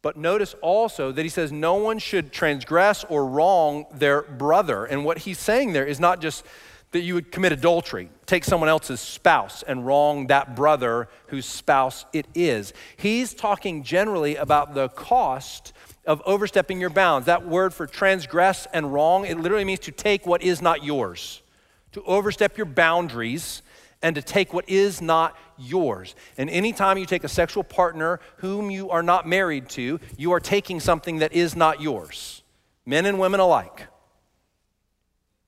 [0.00, 4.84] But notice also that he says no one should transgress or wrong their brother.
[4.84, 6.44] And what he's saying there is not just
[6.92, 12.06] that you would commit adultery, take someone else's spouse and wrong that brother whose spouse
[12.12, 12.72] it is.
[12.96, 15.72] He's talking generally about the cost
[16.06, 17.26] of overstepping your bounds.
[17.26, 21.42] That word for transgress and wrong, it literally means to take what is not yours,
[21.92, 23.62] to overstep your boundaries
[24.02, 26.14] and to take what is not yours.
[26.36, 30.40] And anytime you take a sexual partner whom you are not married to, you are
[30.40, 32.42] taking something that is not yours,
[32.86, 33.86] men and women alike.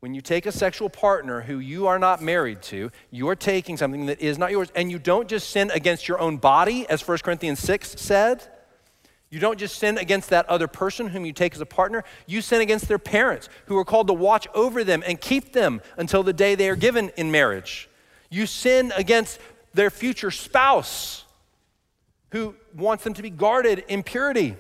[0.00, 3.76] When you take a sexual partner who you are not married to, you are taking
[3.76, 4.72] something that is not yours.
[4.74, 8.42] And you don't just sin against your own body, as 1 Corinthians 6 said.
[9.28, 12.40] You don't just sin against that other person whom you take as a partner, you
[12.40, 16.22] sin against their parents who are called to watch over them and keep them until
[16.22, 17.89] the day they are given in marriage.
[18.30, 19.38] You sin against
[19.74, 21.24] their future spouse
[22.30, 24.56] who wants them to be guarded in purity.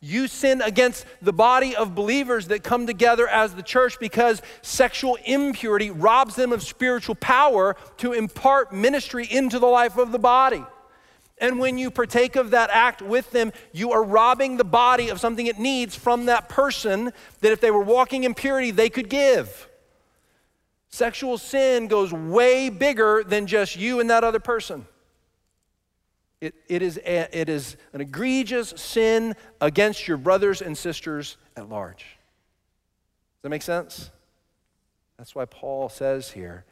[0.00, 5.16] You sin against the body of believers that come together as the church because sexual
[5.24, 10.64] impurity robs them of spiritual power to impart ministry into the life of the body.
[11.38, 15.20] And when you partake of that act with them, you are robbing the body of
[15.20, 19.08] something it needs from that person that if they were walking in purity, they could
[19.08, 19.68] give.
[20.88, 24.86] Sexual sin goes way bigger than just you and that other person.
[26.40, 31.68] It, it, is a, it is an egregious sin against your brothers and sisters at
[31.68, 31.98] large.
[31.98, 34.10] Does that make sense?
[35.16, 36.64] That's why Paul says here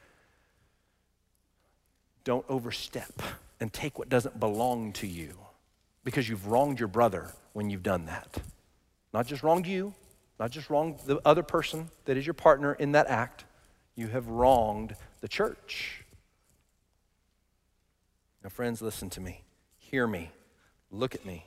[2.25, 3.23] don't overstep
[3.61, 5.37] and take what doesn't belong to you
[6.05, 8.39] because you've wronged your brother when you've done that.
[9.13, 9.95] Not just wronged you,
[10.41, 13.45] not just wronged the other person that is your partner in that act,
[13.97, 16.05] you have wronged the church.
[18.43, 19.43] Now, friends, listen to me.
[19.79, 20.31] Hear me.
[20.91, 21.45] Look at me.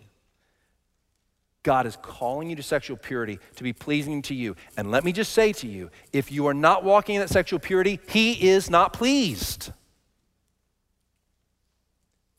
[1.63, 4.55] God is calling you to sexual purity to be pleasing to you.
[4.77, 7.59] And let me just say to you if you are not walking in that sexual
[7.59, 9.71] purity, He is not pleased.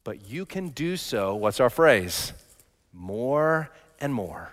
[0.02, 2.32] But you can do so, what's our phrase?
[2.94, 4.50] More and more.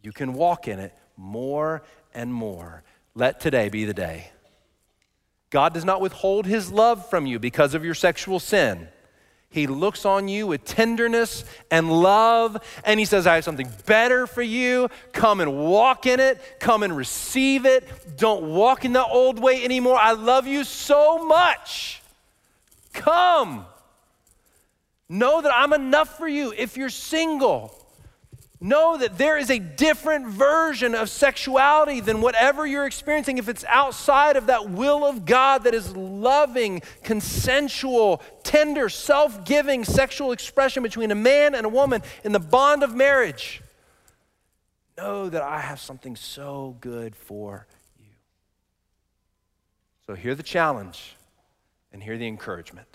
[0.00, 1.82] You can walk in it more
[2.14, 2.84] and more.
[3.14, 4.30] Let today be the day.
[5.50, 8.88] God does not withhold His love from you because of your sexual sin.
[9.50, 14.26] He looks on you with tenderness and love, and He says, I have something better
[14.26, 14.88] for you.
[15.12, 16.58] Come and walk in it.
[16.58, 18.16] Come and receive it.
[18.16, 19.96] Don't walk in the old way anymore.
[19.96, 22.02] I love you so much.
[22.92, 23.64] Come.
[25.08, 27.78] Know that I'm enough for you if you're single.
[28.64, 33.62] Know that there is a different version of sexuality than whatever you're experiencing if it's
[33.68, 40.82] outside of that will of God that is loving, consensual, tender, self giving sexual expression
[40.82, 43.60] between a man and a woman in the bond of marriage.
[44.96, 47.66] Know that I have something so good for
[48.00, 48.14] you.
[50.06, 51.16] So, hear the challenge
[51.92, 52.88] and hear the encouragement.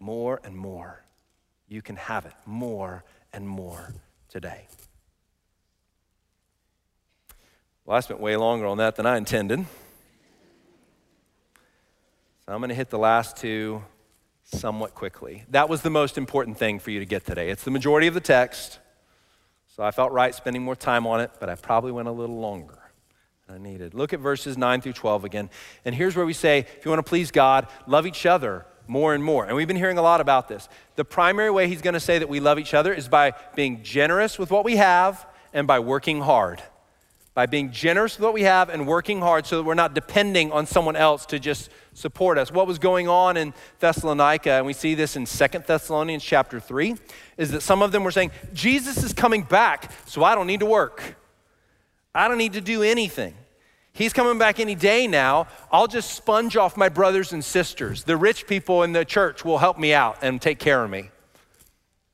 [0.00, 1.04] More and more.
[1.68, 3.94] You can have it more and more
[4.36, 4.66] today.
[7.86, 9.64] Well, I spent way longer on that than I intended.
[12.44, 13.82] So I'm going to hit the last two
[14.42, 15.44] somewhat quickly.
[15.48, 17.48] That was the most important thing for you to get today.
[17.48, 18.78] It's the majority of the text.
[19.74, 22.38] So I felt right spending more time on it, but I probably went a little
[22.38, 22.78] longer
[23.46, 23.94] than I needed.
[23.94, 25.48] Look at verses 9 through 12 again.
[25.86, 29.14] And here's where we say if you want to please God, love each other more
[29.14, 29.44] and more.
[29.46, 30.68] And we've been hearing a lot about this.
[30.96, 33.82] The primary way he's going to say that we love each other is by being
[33.82, 36.62] generous with what we have and by working hard.
[37.34, 40.52] By being generous with what we have and working hard so that we're not depending
[40.52, 42.50] on someone else to just support us.
[42.50, 46.96] What was going on in Thessalonica, and we see this in Second Thessalonians chapter 3,
[47.36, 50.60] is that some of them were saying, Jesus is coming back, so I don't need
[50.60, 51.16] to work.
[52.14, 53.34] I don't need to do anything.
[53.96, 55.46] He's coming back any day now.
[55.72, 58.04] I'll just sponge off my brothers and sisters.
[58.04, 61.08] The rich people in the church will help me out and take care of me.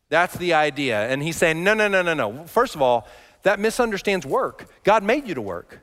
[0.08, 1.08] That's the idea.
[1.08, 2.44] And he's saying, no, no, no, no, no.
[2.44, 3.08] First of all,
[3.42, 4.68] that misunderstands work.
[4.84, 5.80] God made you to work.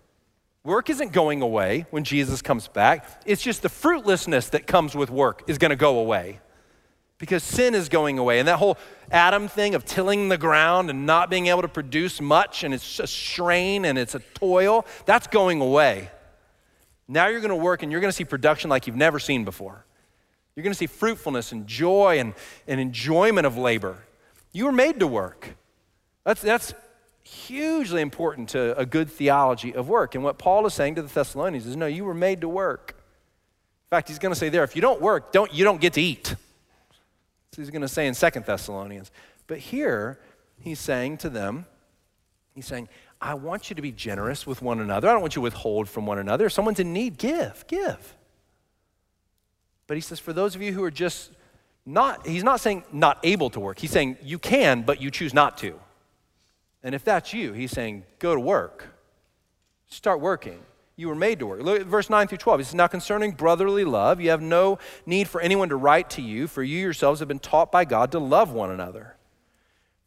[0.64, 3.22] Work isn't going away when Jesus comes back.
[3.26, 6.40] It's just the fruitlessness that comes with work is going to go away
[7.20, 8.40] because sin is going away.
[8.40, 8.78] And that whole
[9.12, 13.00] Adam thing of tilling the ground and not being able to produce much, and it's
[13.00, 16.10] a strain and it's a toil, that's going away.
[17.08, 19.44] Now you're going to work and you're going to see production like you've never seen
[19.44, 19.86] before.
[20.56, 22.34] You're going to see fruitfulness and joy and,
[22.68, 23.98] and enjoyment of labor.
[24.52, 25.56] You were made to work.
[26.24, 26.74] That's, that's
[27.24, 30.16] hugely important to a good theology of work.
[30.16, 32.96] And what Paul is saying to the Thessalonians is no, you were made to work.
[32.98, 35.94] In fact, he's going to say there, if you don't work, don't, you don't get
[35.94, 36.36] to eat
[37.56, 39.12] he's going to say in Second Thessalonians.
[39.48, 40.20] But here,
[40.60, 41.66] he's saying to them,
[42.54, 42.90] he's saying,
[43.22, 45.10] I want you to be generous with one another.
[45.10, 46.46] I don't want you to withhold from one another.
[46.46, 48.16] If someone's in need, give, give.
[49.88, 51.32] But he says, for those of you who are just
[51.86, 53.80] not, he's not saying not able to work.
[53.80, 55.80] He's saying you can, but you choose not to.
[56.84, 58.88] And if that's you, he's saying go to work.
[59.88, 60.60] Start working
[61.00, 61.62] you were made to work.
[61.62, 62.60] Look at verse 9 through 12.
[62.60, 66.22] He says, Now concerning brotherly love, you have no need for anyone to write to
[66.22, 69.16] you, for you yourselves have been taught by God to love one another.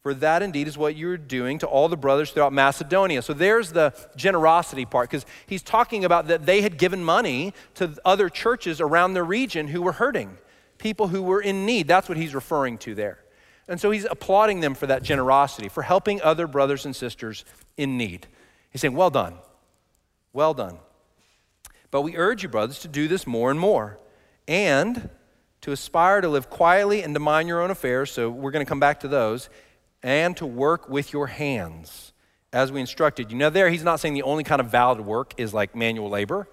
[0.03, 3.21] For that indeed is what you're doing to all the brothers throughout Macedonia.
[3.21, 7.97] So there's the generosity part, because he's talking about that they had given money to
[8.05, 10.37] other churches around the region who were hurting,
[10.77, 11.87] people who were in need.
[11.87, 13.19] That's what he's referring to there.
[13.67, 17.45] And so he's applauding them for that generosity, for helping other brothers and sisters
[17.77, 18.27] in need.
[18.69, 19.35] He's saying, Well done.
[20.33, 20.79] Well done.
[21.93, 23.99] But we urge you, brothers, to do this more and more,
[24.47, 25.11] and
[25.61, 28.09] to aspire to live quietly and to mind your own affairs.
[28.09, 29.47] So we're going to come back to those,
[30.01, 32.13] and to work with your hands
[32.51, 33.37] as we instructed you.
[33.37, 36.49] Now, there, he's not saying the only kind of valid work is like manual labor.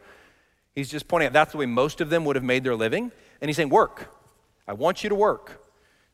[0.75, 3.11] He's just pointing out that's the way most of them would have made their living.
[3.41, 4.15] And he's saying, Work.
[4.69, 5.65] I want you to work.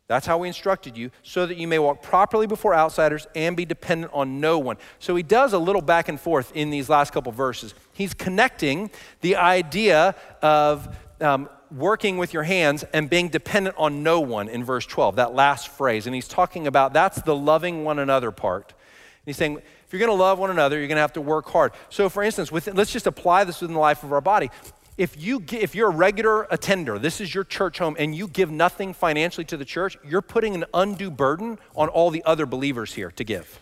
[0.09, 3.65] That's how we instructed you, so that you may walk properly before outsiders and be
[3.65, 4.77] dependent on no one.
[5.01, 7.75] So he does a little back and forth in these last couple verses.
[7.93, 8.91] He's connecting
[9.21, 14.65] the idea of um, working with your hands and being dependent on no one in
[14.65, 16.07] verse 12, that last phrase.
[16.07, 18.69] And he's talking about that's the loving one another part.
[18.69, 21.21] And he's saying, if you're going to love one another, you're going to have to
[21.21, 21.73] work hard.
[21.91, 24.51] So, for instance, with, let's just apply this within the life of our body.
[24.97, 28.51] If you if you're a regular attender, this is your church home, and you give
[28.51, 32.95] nothing financially to the church, you're putting an undue burden on all the other believers
[32.95, 33.61] here to give.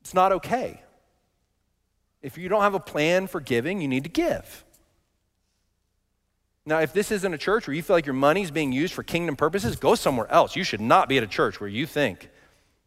[0.00, 0.82] It's not okay.
[2.22, 4.64] If you don't have a plan for giving, you need to give.
[6.66, 9.02] Now, if this isn't a church where you feel like your money's being used for
[9.02, 10.56] kingdom purposes, go somewhere else.
[10.56, 12.28] You should not be at a church where you think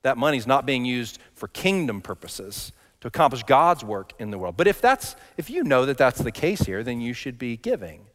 [0.04, 2.72] that money's not being used for kingdom purposes
[3.04, 4.56] to accomplish God's work in the world.
[4.56, 7.58] But if that's if you know that that's the case here, then you should be
[7.58, 8.06] giving.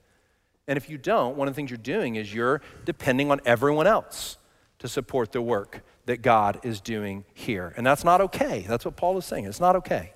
[0.66, 3.86] And if you don't, one of the things you're doing is you're depending on everyone
[3.86, 4.38] else
[4.78, 7.74] to support the work that God is doing here.
[7.76, 8.64] And that's not okay.
[8.66, 9.44] That's what Paul is saying.
[9.44, 10.14] It's not okay.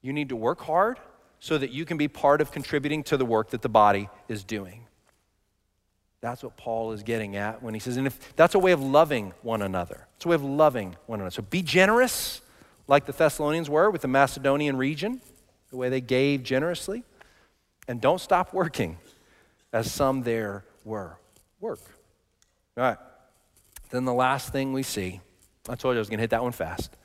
[0.00, 1.00] You need to work hard
[1.40, 4.44] so that you can be part of contributing to the work that the body is
[4.44, 4.86] doing.
[6.20, 8.80] That's what Paul is getting at when he says, and if that's a way of
[8.80, 10.06] loving one another.
[10.14, 11.32] It's a way of loving one another.
[11.32, 12.40] So be generous,
[12.86, 15.20] like the Thessalonians were with the Macedonian region,
[15.70, 17.04] the way they gave generously.
[17.88, 18.98] And don't stop working,
[19.72, 21.18] as some there were.
[21.60, 21.80] Work.
[22.76, 22.98] All right.
[23.90, 25.20] Then the last thing we see,
[25.68, 26.96] I told you I was going to hit that one fast.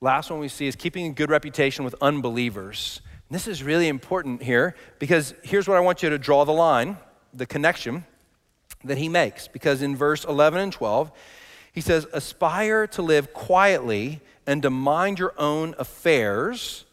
[0.00, 3.00] Last one we see is keeping a good reputation with unbelievers.
[3.28, 6.52] And this is really important here because here's what I want you to draw the
[6.52, 6.98] line,
[7.32, 8.04] the connection
[8.84, 9.48] that he makes.
[9.48, 11.10] Because in verse 11 and 12,
[11.72, 16.84] he says, Aspire to live quietly and to mind your own affairs.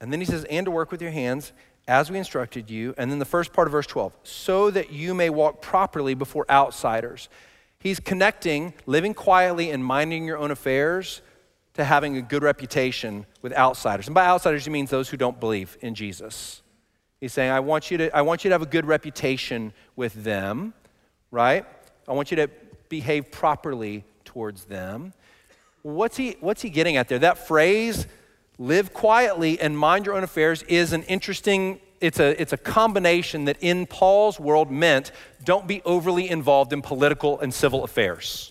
[0.00, 1.52] And then he says, And to work with your hands
[1.88, 2.94] as we instructed you.
[2.98, 6.44] And then the first part of verse 12, so that you may walk properly before
[6.50, 7.28] outsiders.
[7.78, 11.22] He's connecting living quietly and minding your own affairs
[11.74, 14.06] to having a good reputation with outsiders.
[14.06, 16.62] And by outsiders, he means those who don't believe in Jesus.
[17.20, 20.14] He's saying, I want you to, I want you to have a good reputation with
[20.24, 20.74] them,
[21.30, 21.64] right?
[22.08, 22.50] I want you to
[22.88, 25.12] behave properly towards them.
[25.86, 27.20] What's he, what's he getting at there?
[27.20, 28.08] That phrase,
[28.58, 33.44] live quietly and mind your own affairs, is an interesting, it's a, it's a combination
[33.44, 35.12] that in Paul's world meant
[35.44, 38.50] don't be overly involved in political and civil affairs.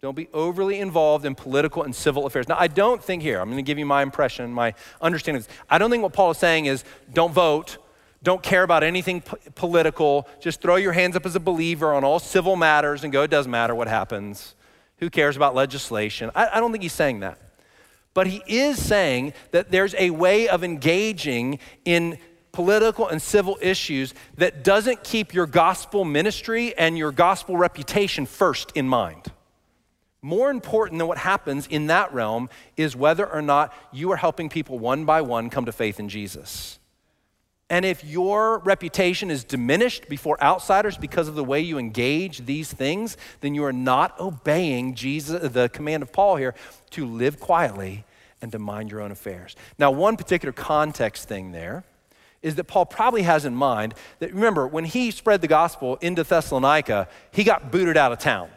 [0.00, 2.48] Don't be overly involved in political and civil affairs.
[2.48, 4.72] Now, I don't think here, I'm going to give you my impression, my
[5.02, 5.44] understanding.
[5.68, 7.76] I don't think what Paul is saying is don't vote,
[8.22, 12.02] don't care about anything p- political, just throw your hands up as a believer on
[12.02, 14.54] all civil matters and go, it doesn't matter what happens.
[14.98, 16.30] Who cares about legislation?
[16.34, 17.38] I, I don't think he's saying that.
[18.14, 22.18] But he is saying that there's a way of engaging in
[22.52, 28.70] political and civil issues that doesn't keep your gospel ministry and your gospel reputation first
[28.76, 29.26] in mind.
[30.22, 34.48] More important than what happens in that realm is whether or not you are helping
[34.48, 36.78] people one by one come to faith in Jesus.
[37.70, 42.70] And if your reputation is diminished before outsiders because of the way you engage these
[42.70, 46.54] things, then you are not obeying Jesus, the command of Paul here
[46.90, 48.04] to live quietly
[48.42, 49.56] and to mind your own affairs.
[49.78, 51.84] Now, one particular context thing there
[52.42, 56.22] is that Paul probably has in mind that remember, when he spread the gospel into
[56.22, 58.50] Thessalonica, he got booted out of town.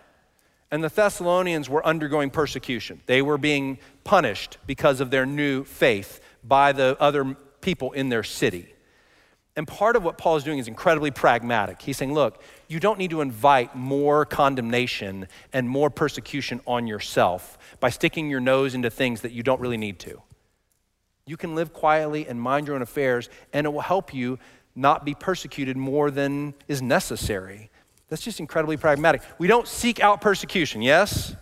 [0.70, 3.02] And the Thessalonians were undergoing persecution.
[3.06, 8.24] They were being punished because of their new faith by the other people in their
[8.24, 8.74] city.
[9.58, 11.82] And part of what Paul is doing is incredibly pragmatic.
[11.82, 17.58] He's saying, look, you don't need to invite more condemnation and more persecution on yourself
[17.80, 20.22] by sticking your nose into things that you don't really need to.
[21.26, 24.38] You can live quietly and mind your own affairs, and it will help you
[24.76, 27.72] not be persecuted more than is necessary.
[28.10, 29.24] That's just incredibly pragmatic.
[29.40, 31.36] We don't seek out persecution, yes?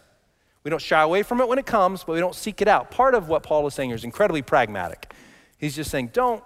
[0.64, 2.92] We don't shy away from it when it comes, but we don't seek it out.
[2.92, 5.14] Part of what Paul is saying here is incredibly pragmatic.
[5.58, 6.42] He's just saying, don't,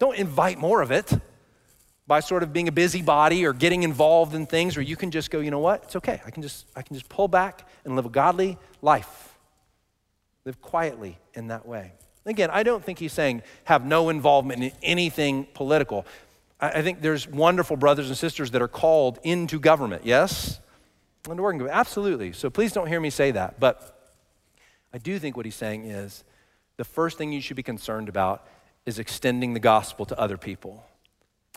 [0.00, 1.12] don't invite more of it
[2.08, 5.30] by sort of being a busybody or getting involved in things where you can just
[5.30, 5.84] go, you know what?
[5.84, 6.20] It's okay.
[6.26, 9.38] I can just, I can just pull back and live a godly life.
[10.44, 11.92] Live quietly in that way.
[12.26, 16.04] Again, I don't think he's saying have no involvement in anything political.
[16.58, 20.60] I think there's wonderful brothers and sisters that are called into government, yes?
[21.28, 22.32] Into working government, absolutely.
[22.32, 23.60] So please don't hear me say that.
[23.60, 24.12] But
[24.92, 26.24] I do think what he's saying is
[26.76, 28.46] the first thing you should be concerned about
[28.86, 30.84] is extending the gospel to other people.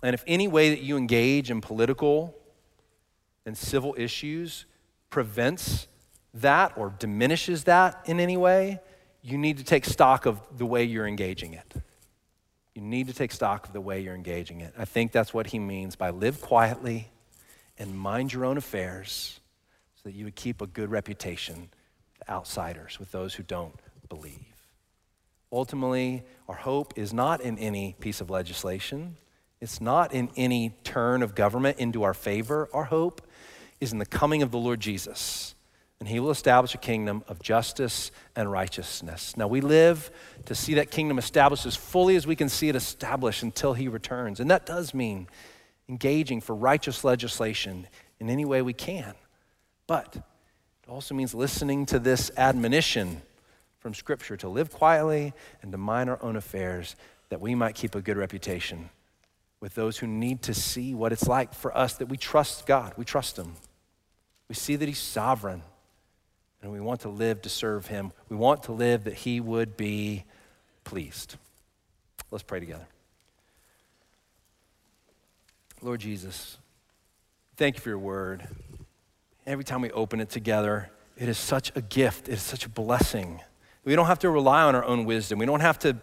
[0.01, 2.35] And if any way that you engage in political
[3.45, 4.65] and civil issues
[5.09, 5.87] prevents
[6.33, 8.79] that or diminishes that in any way,
[9.21, 11.73] you need to take stock of the way you're engaging it.
[12.75, 14.73] You need to take stock of the way you're engaging it.
[14.77, 17.09] I think that's what he means by live quietly
[17.77, 19.39] and mind your own affairs
[19.95, 21.69] so that you would keep a good reputation
[22.19, 24.52] with outsiders, with those who don't believe.
[25.53, 29.15] Ultimately, our hope is not in any piece of legislation.
[29.61, 32.67] It's not in any turn of government into our favor.
[32.73, 33.21] Our hope
[33.79, 35.53] is in the coming of the Lord Jesus
[36.03, 39.37] and he will establish a kingdom of justice and righteousness.
[39.37, 40.11] Now, we live
[40.47, 43.87] to see that kingdom established as fully as we can see it established until he
[43.87, 44.41] returns.
[44.41, 45.27] And that does mean
[45.87, 47.87] engaging for righteous legislation
[48.19, 49.13] in any way we can.
[49.87, 53.21] But it also means listening to this admonition
[53.83, 56.95] from Scripture to live quietly and to mind our own affairs
[57.27, 58.89] that we might keep a good reputation
[59.59, 62.93] with those who need to see what it's like for us that we trust God,
[62.95, 63.55] we trust Him.
[64.47, 65.63] We see that He's sovereign,
[66.61, 68.13] and we want to live to serve Him.
[68.29, 70.23] We want to live that He would be
[70.85, 71.35] pleased.
[72.31, 72.87] Let's pray together.
[75.81, 76.57] Lord Jesus,
[77.57, 78.47] thank you for your word.
[79.45, 82.69] Every time we open it together, it is such a gift, it is such a
[82.69, 83.41] blessing.
[83.85, 85.39] We don't have to rely on our own wisdom.
[85.39, 85.97] We don't have to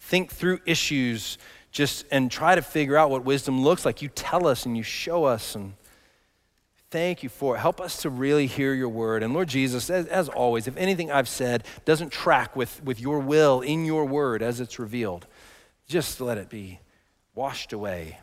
[0.00, 1.38] think through issues
[1.70, 4.00] just and try to figure out what wisdom looks like.
[4.00, 5.74] You tell us and you show us and
[6.90, 7.58] thank you for it.
[7.58, 9.24] Help us to really hear your word.
[9.24, 13.18] And Lord Jesus, as, as, always, if anything I've said doesn't track with, with your
[13.18, 15.26] will in your word as it's revealed,
[15.88, 16.78] just let it be
[17.34, 18.20] washed away.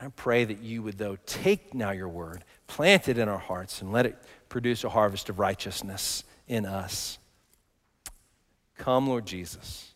[0.00, 3.82] I pray that you would, though, take now your word, plant it in our hearts,
[3.82, 4.16] and let it
[4.48, 7.18] produce a harvest of righteousness in us.
[8.78, 9.92] Come, Lord Jesus.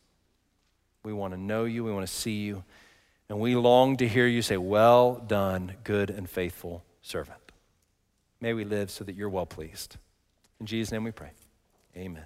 [1.05, 2.63] We want to know you, we want to see you,
[3.29, 7.39] and we long to hear you say, Well done, good and faithful servant.
[8.41, 9.97] May we live so that you're well pleased.
[10.61, 11.31] In Jesus' name we pray.
[11.97, 12.25] Amen.